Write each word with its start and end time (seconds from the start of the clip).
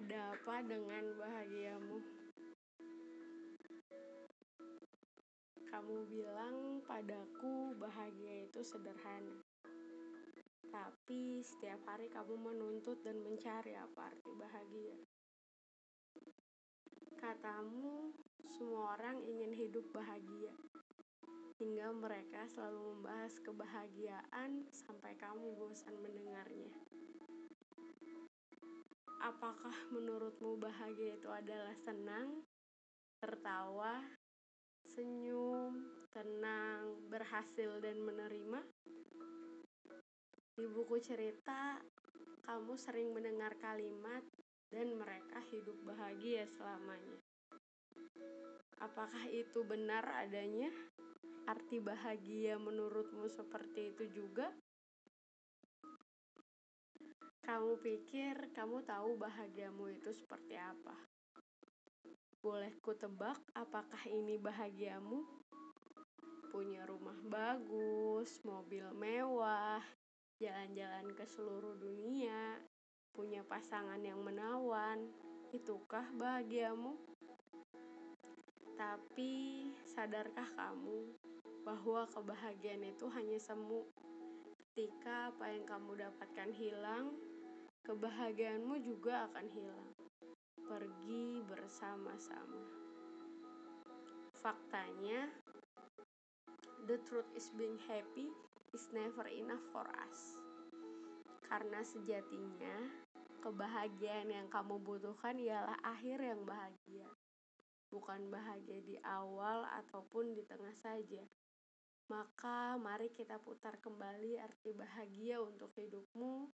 Ada 0.00 0.32
apa 0.32 0.64
dengan 0.64 1.12
bahagiamu? 1.12 2.00
Kamu 5.68 6.08
bilang 6.08 6.80
padaku 6.88 7.76
bahagia 7.76 8.48
itu 8.48 8.64
sederhana. 8.64 9.44
Tapi 10.72 11.44
setiap 11.44 11.84
hari 11.84 12.08
kamu 12.08 12.32
menuntut 12.32 13.04
dan 13.04 13.20
mencari 13.20 13.76
apa 13.76 14.08
arti 14.08 14.32
bahagia. 14.40 14.96
Katamu, 17.20 18.16
semua 18.56 18.96
orang 18.96 19.20
ingin 19.20 19.52
hidup 19.52 19.84
bahagia. 19.92 20.56
Hingga 21.60 21.92
mereka 21.92 22.48
selalu 22.48 22.96
membahas 22.96 23.36
kebahagiaan 23.44 24.64
sampai 24.72 25.12
kamu 25.20 25.60
bosan 25.60 25.92
mendengarnya. 26.00 26.72
Apakah 29.20 29.76
menurutmu 29.92 30.56
bahagia 30.56 31.20
itu 31.20 31.28
adalah 31.28 31.76
senang, 31.76 32.40
tertawa, 33.20 34.00
senyum, 34.96 35.76
tenang, 36.08 37.04
berhasil, 37.12 37.84
dan 37.84 38.00
menerima? 38.00 38.64
Di 40.56 40.64
buku 40.64 40.96
cerita, 41.04 41.84
kamu 42.48 42.80
sering 42.80 43.12
mendengar 43.12 43.60
kalimat, 43.60 44.24
"dan 44.72 44.96
mereka 44.96 45.44
hidup 45.52 45.76
bahagia 45.84 46.48
selamanya". 46.56 47.20
Apakah 48.80 49.28
itu 49.28 49.60
benar 49.68 50.08
adanya? 50.16 50.72
Arti 51.44 51.76
bahagia 51.76 52.56
menurutmu 52.56 53.28
seperti 53.28 53.92
itu 53.92 54.04
juga? 54.16 54.48
Kamu 57.50 57.82
pikir 57.82 58.54
kamu 58.54 58.86
tahu 58.86 59.18
bahagiamu 59.18 59.90
itu 59.90 60.14
seperti 60.14 60.54
apa? 60.54 60.94
Boleh 62.38 62.70
ku 62.78 62.94
tebak 62.94 63.42
apakah 63.58 64.06
ini 64.06 64.38
bahagiamu? 64.38 65.26
Punya 66.54 66.86
rumah 66.86 67.18
bagus, 67.26 68.38
mobil 68.46 68.86
mewah, 68.94 69.82
jalan-jalan 70.38 71.10
ke 71.18 71.26
seluruh 71.26 71.74
dunia, 71.74 72.54
punya 73.10 73.42
pasangan 73.42 73.98
yang 73.98 74.22
menawan. 74.22 75.10
Itukah 75.50 76.06
bahagiamu? 76.14 76.94
Tapi 78.78 79.66
sadarkah 79.90 80.54
kamu 80.54 81.18
bahwa 81.66 82.06
kebahagiaan 82.14 82.86
itu 82.86 83.10
hanya 83.10 83.42
semu? 83.42 83.90
Ketika 84.70 85.34
apa 85.34 85.50
yang 85.50 85.66
kamu 85.66 85.98
dapatkan 85.98 86.54
hilang, 86.54 87.10
kebahagiaanmu 87.84 88.76
juga 88.84 89.30
akan 89.30 89.46
hilang. 89.50 89.88
Pergi 90.60 91.40
bersama-sama. 91.48 92.62
Faktanya, 94.40 95.28
the 96.88 96.96
truth 97.04 97.28
is 97.36 97.52
being 97.56 97.76
happy 97.88 98.32
is 98.72 98.88
never 98.92 99.26
enough 99.28 99.64
for 99.72 99.84
us. 100.00 100.38
Karena 101.50 101.82
sejatinya, 101.82 102.76
kebahagiaan 103.42 104.30
yang 104.30 104.46
kamu 104.52 104.78
butuhkan 104.80 105.36
ialah 105.40 105.76
akhir 105.82 106.22
yang 106.22 106.46
bahagia. 106.46 107.08
Bukan 107.90 108.30
bahagia 108.30 108.78
di 108.86 108.96
awal 109.02 109.66
ataupun 109.82 110.38
di 110.38 110.46
tengah 110.46 110.72
saja. 110.78 111.26
Maka 112.06 112.78
mari 112.78 113.10
kita 113.10 113.42
putar 113.42 113.82
kembali 113.82 114.38
arti 114.38 114.70
bahagia 114.70 115.42
untuk 115.42 115.74
hidupmu 115.74 116.46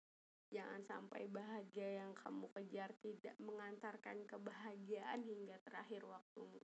Jangan 0.53 0.81
sampai 0.85 1.25
bahagia 1.25 2.05
yang 2.05 2.13
kamu 2.13 2.47
kejar 2.53 2.93
tidak 3.01 3.33
mengantarkan 3.41 4.25
kebahagiaan 4.29 5.25
hingga 5.25 5.57
terakhir 5.65 6.05
waktumu. 6.05 6.61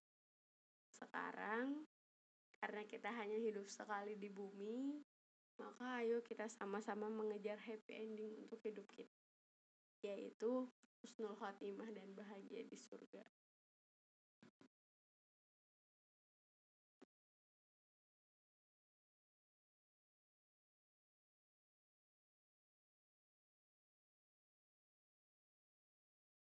Sekarang, 0.94 1.88
karena 2.62 2.86
kita 2.86 3.09
hanya 3.09 3.42
hidup 3.42 3.66
sekali 3.66 4.14
di 4.20 4.30
bumi, 4.30 5.02
maka 5.58 6.06
ayo 6.06 6.22
kita 6.22 6.46
sama-sama 6.46 7.09
mengejar 7.09 7.58
happy 7.58 7.94
ending 7.97 8.38
untuk 8.38 8.62
hidup 8.62 8.86
kita, 8.94 9.22
yaitu 10.06 10.70
husnul 11.02 11.34
khotimah 11.34 11.90
dan 11.90 12.14
bahagia 12.14 12.62
di 12.66 12.78
surga. 12.78 13.25